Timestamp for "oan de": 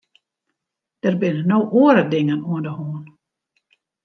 2.51-2.71